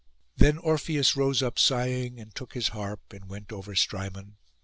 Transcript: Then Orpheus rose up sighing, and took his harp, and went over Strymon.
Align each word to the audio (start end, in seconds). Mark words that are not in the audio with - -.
Then 0.35 0.57
Orpheus 0.57 1.15
rose 1.15 1.43
up 1.43 1.59
sighing, 1.59 2.19
and 2.19 2.33
took 2.33 2.53
his 2.55 2.69
harp, 2.69 3.13
and 3.13 3.29
went 3.29 3.51
over 3.51 3.75
Strymon. 3.75 4.37